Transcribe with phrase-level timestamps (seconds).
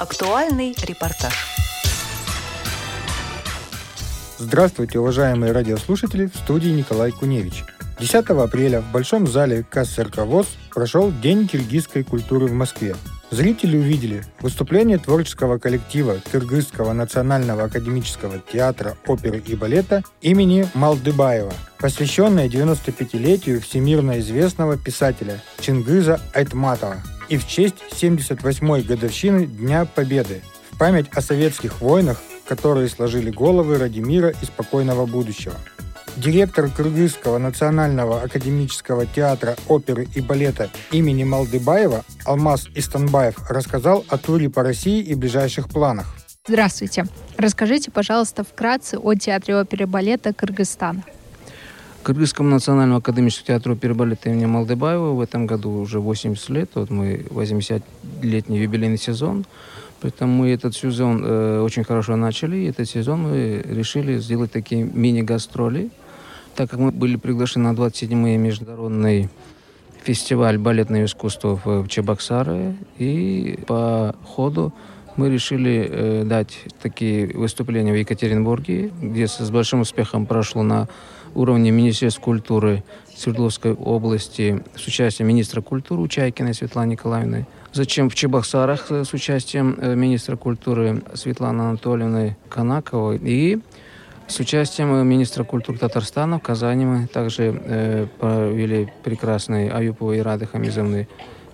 [0.00, 1.34] Актуальный репортаж.
[4.38, 7.64] Здравствуйте, уважаемые радиослушатели, в студии Николай Куневич.
[7.98, 12.96] 10 апреля в Большом зале КСРК ВОЗ прошел День киргизской культуры в Москве.
[13.30, 22.48] Зрители увидели выступление творческого коллектива Кыргызского национального академического театра оперы и балета имени Малдыбаева, посвященное
[22.48, 31.06] 95-летию всемирно известного писателя Чингиза Айтматова и в честь 78-й годовщины Дня Победы, в память
[31.14, 35.54] о советских войнах, которые сложили головы ради мира и спокойного будущего.
[36.16, 44.50] Директор Кыргызского национального академического театра оперы и балета имени Малдыбаева Алмаз Истанбаев рассказал о туре
[44.50, 46.16] по России и ближайших планах.
[46.48, 47.04] Здравствуйте.
[47.36, 51.04] Расскажите, пожалуйста, вкратце о театре оперы и балета Кыргызстана.
[52.02, 56.70] Кыргызскому национальному академическому театру оперы и балета имени Малдыбаева в этом году уже 80 лет.
[56.74, 59.44] Вот мы 80-летний юбилейный сезон.
[60.00, 62.56] Поэтому мы этот сезон э, очень хорошо начали.
[62.56, 65.90] И этот сезон мы решили сделать такие мини-гастроли
[66.60, 69.28] так как мы были приглашены на 27-й международный
[70.02, 74.72] фестиваль балетного искусства в Чебоксары, и по ходу
[75.16, 80.88] мы решили э, дать такие выступления в Екатеринбурге, где с большим успехом прошло на
[81.34, 82.82] уровне Министерства культуры
[83.14, 87.46] Свердловской области с участием министра культуры Чайкиной Светланы Николаевны.
[87.72, 93.20] Затем в Чебоксарах с участием э, министра культуры Светланы Анатольевны Канаковой.
[93.22, 93.60] И
[94.26, 100.46] с участием министра культуры Татарстана в Казани мы также э, провели прекрасные Аюпова и Рады
[100.46, 101.08] Хамизовны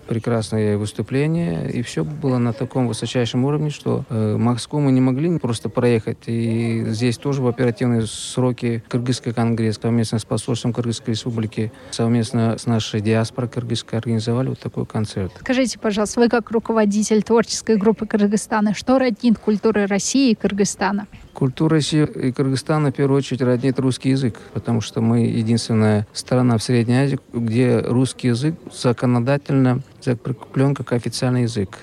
[0.06, 5.38] прекрасное выступление, и все было на таком высочайшем уровне, что э, Москву мы не могли
[5.38, 6.18] просто проехать.
[6.26, 12.66] И здесь тоже в оперативные сроки Кыргызский конгресс совместно с посольством Кыргызской республики, совместно с
[12.66, 15.32] нашей диаспорой кыргызской организовали вот такой концерт.
[15.40, 21.06] Скажите, пожалуйста, вы как руководитель творческой группы Кыргызстана, что роднит культуры России и Кыргызстана?
[21.32, 26.56] Культура России и Кыргызстана в первую очередь роднит русский язык, потому что мы единственная страна
[26.56, 31.78] в Средней Азии, где русский язык законодательно закреплен как официальный язык.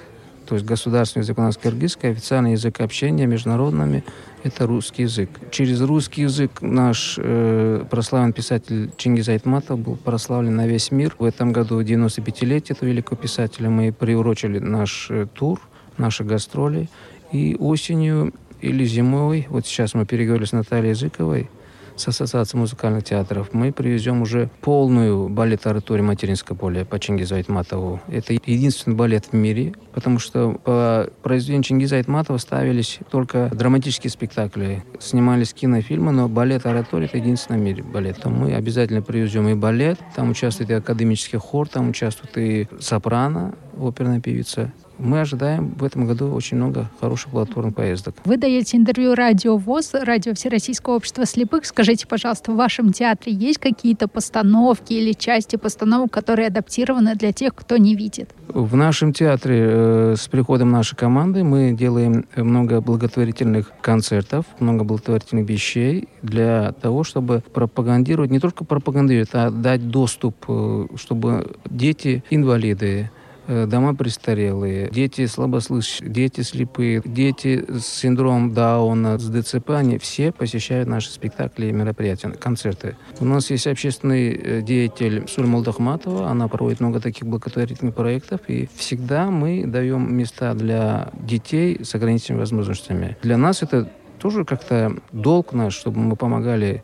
[0.46, 4.04] То есть государственный язык у нас киргизский, официальный язык общения международными–
[4.44, 5.30] это русский язык.
[5.52, 11.16] Через русский язык наш э, прославленный писатель Чингиз Айтматов был прославлен на весь мир.
[11.18, 15.62] В этом году 95-летие этого великого писателя мы приурочили наш э, тур,
[15.98, 16.90] наши гастроли.
[17.32, 21.50] И осенью или зимой, вот сейчас мы переговорили с Натальей Языковой,
[21.96, 28.02] с Ассоциацией музыкальных театров, мы привезем уже полную балет-ораторию «Материнское поле» по Чингизу Айтматову.
[28.08, 34.84] Это единственный балет в мире, потому что по произведению Чингиза Айтматова ставились только драматические спектакли,
[35.00, 38.22] снимались кинофильмы, но балет-оратория— это единственный в мире балет.
[38.22, 43.56] Там мы обязательно привезем и балет, там участвует и академический хор, там участвует и сопрано,
[43.80, 48.16] оперная певица, мы ожидаем в этом году очень много хороших платформ поездок.
[48.26, 51.66] Вы даете интервью радио ВОЗ, радио Всероссийского общества слепых.
[51.66, 57.56] Скажите, пожалуйста, в вашем театре есть какие-то постановки или части постановок, которые адаптированы для тех,
[57.56, 58.30] кто не видит?
[58.48, 65.50] В нашем театре э, с приходом нашей команды мы делаем много благотворительных концертов, много благотворительных
[65.50, 72.84] вещей для того, чтобы пропагандировать, не только пропагандировать, а дать доступ, э, чтобы дети, инвалиды,
[72.84, 80.32] Э, дома престарелые, дети слабослышащие, дети слепые, дети с синдромом Дауна, с ДЦП, они все
[80.32, 82.96] посещают наши спектакли и мероприятия, концерты.
[83.20, 88.70] У нас есть общественный э, деятель Суль Молдахматова, она проводит много таких благотворительных проектов, и
[88.76, 93.18] всегда мы даем места для детей с ограниченными возможностями.
[93.22, 93.90] Для нас это
[94.20, 96.84] тоже как-то долг наш, чтобы мы помогали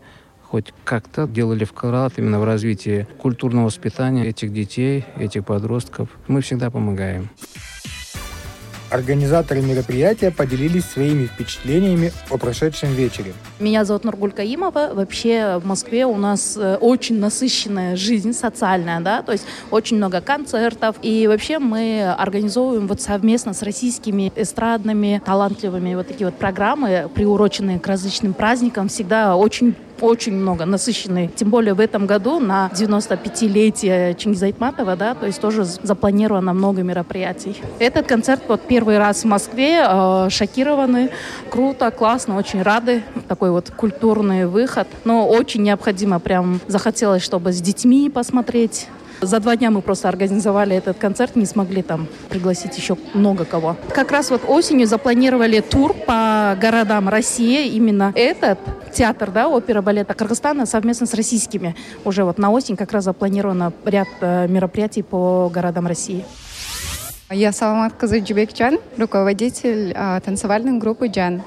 [0.50, 6.10] хоть как-то делали вклад именно в развитие культурного воспитания этих детей, этих подростков.
[6.28, 7.30] Мы всегда помогаем.
[8.90, 13.34] Организаторы мероприятия поделились своими впечатлениями о прошедшем вечере.
[13.59, 14.90] Меня зовут Нургуль Каимова.
[14.94, 20.22] Вообще в Москве у нас э, очень насыщенная жизнь социальная, да, то есть очень много
[20.22, 20.96] концертов.
[21.04, 27.79] И вообще мы организовываем вот совместно с российскими эстрадными, талантливыми вот такие вот программы, приуроченные
[27.79, 28.88] к различным праздникам.
[28.88, 31.29] Всегда очень очень много, насыщенный.
[31.35, 36.84] Тем более в этом году на 95-летие Чингиза Айтматова, да, то есть тоже запланировано много
[36.84, 37.61] мероприятий.
[37.79, 41.11] Этот концерт вот первый раз в Москве, э, шокированы,
[41.49, 43.03] круто, классно, очень рады.
[43.28, 48.87] Такой вот культурный выход, но очень необходимо, прям захотелось, чтобы с детьми посмотреть,
[49.22, 53.76] за два дня мы просто организовали этот концерт, не смогли там пригласить еще много кого.
[53.94, 57.68] Как раз вот осенью запланировали тур по городам России.
[57.70, 58.60] Именно этот
[58.94, 61.76] театр, да, опера балета Кыргызстана совместно с российскими.
[62.06, 66.26] Уже вот на осень как раз запланировано ряд э, мероприятий по городам России.
[67.30, 71.44] Я Саламат Казаджибекчан, руководитель а, танцевальной группы «Джан».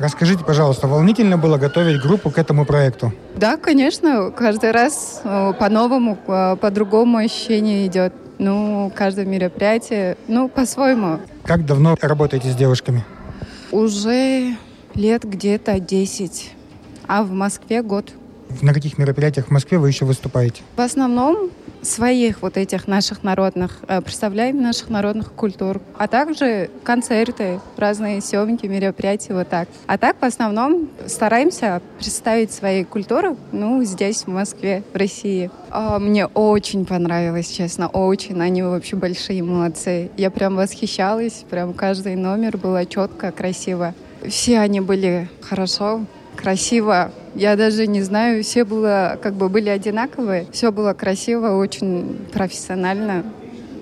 [0.00, 3.12] Расскажите, пожалуйста, волнительно было готовить группу к этому проекту?
[3.36, 4.30] Да, конечно.
[4.30, 8.14] Каждый раз э, по-новому, по-другому ощущение идет.
[8.38, 11.20] Ну, каждое мероприятие, ну, по-своему.
[11.44, 13.04] Как давно работаете с девушками?
[13.70, 14.56] Уже
[14.94, 16.50] лет где-то 10,
[17.06, 18.10] а в Москве год.
[18.62, 20.62] На каких мероприятиях в Москве вы еще выступаете?
[20.76, 21.50] В основном
[21.82, 28.66] своих вот этих наших народных, э, представляем наших народных культур, а также концерты, разные съемки,
[28.66, 29.68] мероприятия, вот так.
[29.86, 35.50] А так, в основном, стараемся представить свои культуры, ну, здесь, в Москве, в России.
[35.70, 38.40] А, мне очень понравилось, честно, очень.
[38.40, 40.10] Они вообще большие молодцы.
[40.16, 43.94] Я прям восхищалась, прям каждый номер было четко, красиво.
[44.26, 46.04] Все они были хорошо,
[46.40, 47.12] красиво.
[47.34, 50.46] Я даже не знаю, все было, как бы были одинаковые.
[50.52, 53.24] Все было красиво, очень профессионально.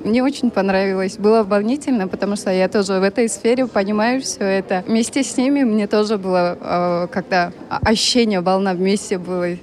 [0.04, 1.16] Мне очень понравилось.
[1.16, 4.84] Было волнительно, потому что я тоже в этой сфере понимаю все это.
[4.86, 9.56] Вместе с ними мне тоже было, э, когда ощущение волна вместе было.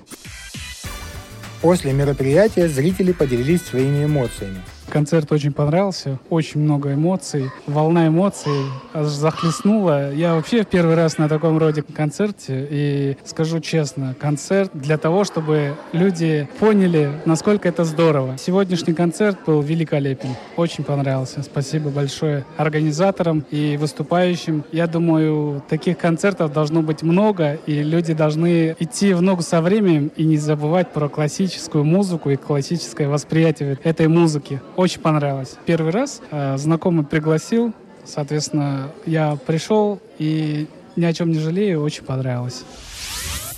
[1.62, 4.62] После мероприятия зрители поделились своими эмоциями.
[4.89, 8.51] Концерт очень понравился, очень много эмоций, волна эмоций
[8.93, 10.13] аж захлестнула.
[10.13, 15.23] Я вообще в первый раз на таком роде концерте, и скажу честно, концерт для того,
[15.23, 18.37] чтобы люди поняли, насколько это здорово.
[18.37, 21.43] Сегодняшний концерт был великолепен, очень понравился.
[21.43, 24.63] Спасибо большое организаторам и выступающим.
[24.71, 30.11] Я думаю, таких концертов должно быть много, и люди должны идти в ногу со временем
[30.15, 34.61] и не забывать про классическую музыку и классическое восприятие этой музыки
[34.93, 35.55] понравилось.
[35.65, 37.73] Первый раз э, знакомый пригласил,
[38.03, 42.63] соответственно, я пришел и ни о чем не жалею, очень понравилось.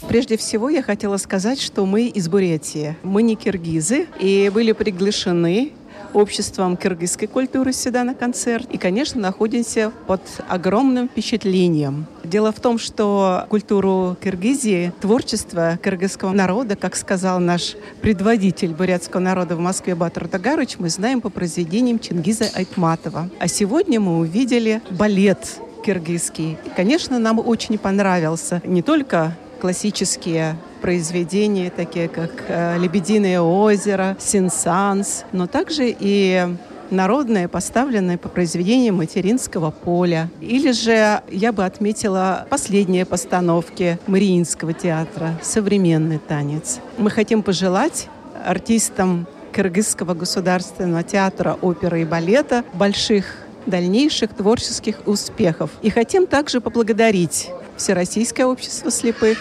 [0.07, 2.95] Прежде всего, я хотела сказать, что мы из Бурятии.
[3.03, 5.73] Мы не киргизы и были приглашены
[6.13, 8.67] обществом кыргызской культуры сюда на концерт.
[8.71, 12.05] И, конечно, находимся под огромным впечатлением.
[12.27, 19.55] Дело в том, что культуру Киргизии, творчество кыргызского народа, как сказал наш предводитель бурятского народа
[19.55, 23.29] в Москве Батыр Тагарыч, мы знаем по произведениям Чингиза Айтматова.
[23.39, 26.57] А сегодня мы увидели балет киргизский.
[26.65, 35.23] И, конечно, нам очень понравился не только классические произведения, такие как э, «Лебединое озеро», «Синсанс»,
[35.31, 36.45] но также и
[36.91, 40.29] народные, поставленные по произведениям материнского поля.
[40.41, 46.79] Или же я бы отметила последние постановки Мариинского театра «Современный танец».
[46.97, 48.09] Мы хотим пожелать
[48.45, 53.25] артистам Кыргызского государственного театра оперы и балета больших
[53.65, 55.71] дальнейших творческих успехов.
[55.81, 59.37] И хотим также поблагодарить Всероссийское общество слепых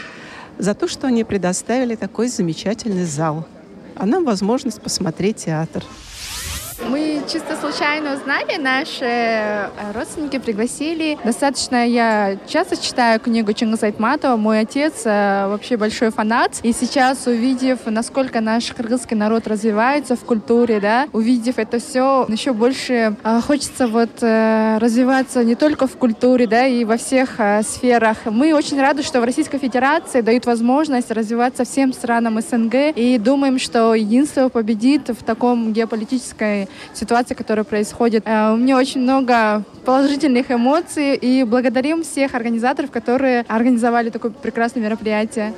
[0.59, 3.47] за то, что они предоставили такой замечательный зал,
[3.95, 5.85] а нам возможность посмотреть театр.
[7.29, 11.19] Чисто случайно узнали, наши э, родственники пригласили.
[11.25, 14.37] Достаточно я часто читаю книгу Чингиза Айтматова.
[14.37, 16.61] Мой отец э, вообще большой фанат.
[16.63, 22.53] И сейчас, увидев, насколько наш кыргызский народ развивается в культуре, да, увидев это все, еще
[22.53, 28.19] больше э, хочется вот развиваться не только в культуре, да, и во всех сферах.
[28.27, 33.59] Мы очень рады, что в Российской Федерации дают возможность развиваться всем странам СНГ и думаем,
[33.59, 38.23] что единство победит в таком геополитической ситуации, которая происходит.
[38.27, 44.83] Э, у меня очень много положительных эмоций и благодарим всех организаторов, которые организовали такое прекрасное
[44.83, 45.55] мероприятие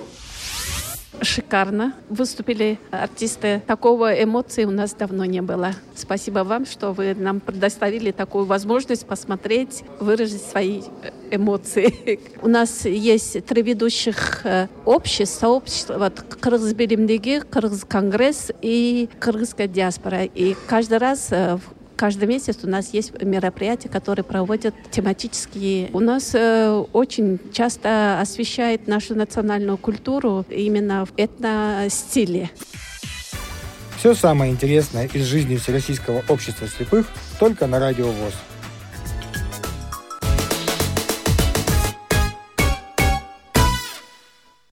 [1.23, 3.63] шикарно выступили артисты.
[3.67, 5.73] Такого эмоции у нас давно не было.
[5.95, 10.83] Спасибо вам, что вы нам предоставили такую возможность посмотреть, выразить свои
[11.31, 12.21] эмоции.
[12.43, 19.69] У нас есть три ведущих э, обществ, сообщества, вот, Кыргыз Беремдеги, Кыргыз Конгресс и Кыргызская
[19.69, 20.25] диаспора.
[20.25, 21.59] И каждый раз э,
[21.99, 25.91] Каждый месяц у нас есть мероприятия, которые проводят тематические.
[25.93, 32.51] У нас э, очень часто освещает нашу национальную культуру именно в этно-стиле.
[33.97, 37.09] Все самое интересное из жизни Всероссийского общества слепых
[37.41, 38.35] только на Радио ВОЗ.